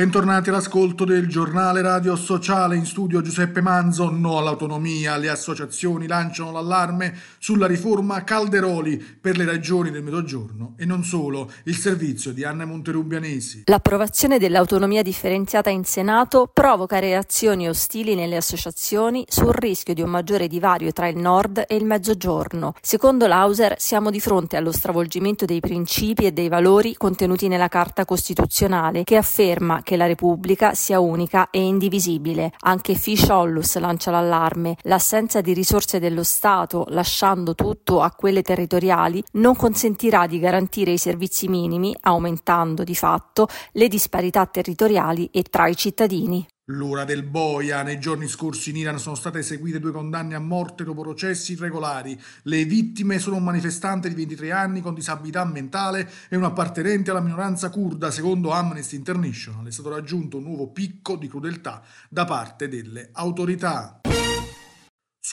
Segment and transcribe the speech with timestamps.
[0.00, 4.08] Bentornati all'ascolto del giornale radio sociale in studio Giuseppe Manzo.
[4.08, 10.86] No all'autonomia, le associazioni lanciano l'allarme sulla riforma Calderoli per le ragioni del Mezzogiorno e
[10.86, 13.64] non solo, il servizio di Anna Monterubianesi.
[13.66, 20.48] L'approvazione dell'autonomia differenziata in Senato provoca reazioni ostili nelle associazioni sul rischio di un maggiore
[20.48, 22.72] divario tra il Nord e il Mezzogiorno.
[22.80, 28.06] Secondo Lauser siamo di fronte allo stravolgimento dei principi e dei valori contenuti nella Carta
[28.06, 32.52] Costituzionale che afferma che la Repubblica sia unica e indivisibile.
[32.60, 34.76] Anche Fisciolus lancia l'allarme.
[34.82, 40.98] L'assenza di risorse dello Stato, lasciando tutto a quelle territoriali, non consentirà di garantire i
[40.98, 46.46] servizi minimi, aumentando di fatto le disparità territoriali e tra i cittadini.
[46.72, 47.82] L'ora del boia.
[47.82, 52.20] Nei giorni scorsi in Iran sono state eseguite due condanne a morte dopo processi irregolari.
[52.42, 57.20] Le vittime sono un manifestante di 23 anni con disabilità mentale e un appartenente alla
[57.20, 58.12] minoranza kurda.
[58.12, 63.99] Secondo Amnesty International è stato raggiunto un nuovo picco di crudeltà da parte delle autorità.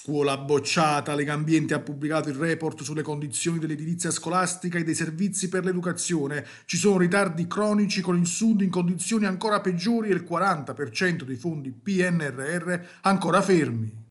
[0.07, 5.65] Scuola bocciata, Legambiente ha pubblicato il report sulle condizioni dell'edilizia scolastica e dei servizi per
[5.65, 6.45] l'educazione.
[6.63, 11.35] Ci sono ritardi cronici con il Sud in condizioni ancora peggiori e il 40% dei
[11.35, 14.05] fondi PNRR ancora fermi.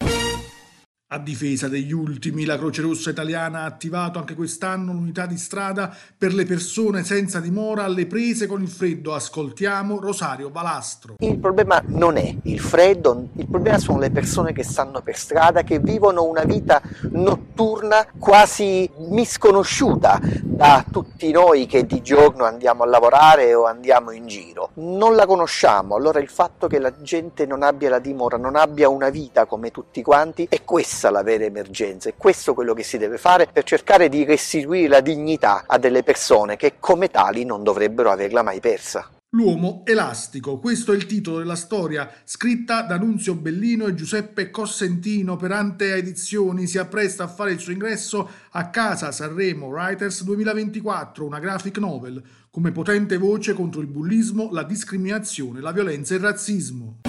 [1.08, 5.96] A difesa degli ultimi, la Croce Rossa italiana ha attivato anche quest'anno l'unità di strada
[6.18, 9.14] per le persone senza dimora alle prese con il freddo.
[9.14, 11.14] Ascoltiamo Rosario Balastro.
[11.20, 15.62] Il problema non è il freddo, il problema sono le persone che stanno per strada,
[15.62, 20.20] che vivono una vita notturna quasi misconosciuta
[20.56, 24.70] da tutti noi che di giorno andiamo a lavorare o andiamo in giro.
[24.76, 28.88] Non la conosciamo, allora il fatto che la gente non abbia la dimora, non abbia
[28.88, 32.96] una vita come tutti quanti, è questa la vera emergenza, è questo quello che si
[32.96, 37.62] deve fare per cercare di restituire la dignità a delle persone che come tali non
[37.62, 39.10] dovrebbero averla mai persa.
[39.36, 45.36] L'uomo elastico, questo è il titolo della storia, scritta da Nunzio Bellino e Giuseppe Cossentino
[45.36, 51.26] per Antea Edizioni, si appresta a fare il suo ingresso a Casa Sanremo Writers 2024,
[51.26, 56.22] una graphic novel, come potente voce contro il bullismo, la discriminazione, la violenza e il
[56.22, 57.00] razzismo.